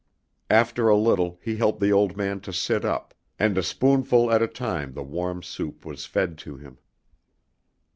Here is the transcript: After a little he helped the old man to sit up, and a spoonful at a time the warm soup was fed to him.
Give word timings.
After 0.49 0.87
a 0.89 0.97
little 0.97 1.37
he 1.43 1.57
helped 1.57 1.79
the 1.79 1.93
old 1.93 2.17
man 2.17 2.39
to 2.39 2.51
sit 2.51 2.83
up, 2.83 3.13
and 3.37 3.55
a 3.55 3.61
spoonful 3.61 4.31
at 4.31 4.41
a 4.41 4.47
time 4.47 4.93
the 4.93 5.03
warm 5.03 5.43
soup 5.43 5.85
was 5.85 6.07
fed 6.07 6.39
to 6.39 6.57
him. 6.57 6.79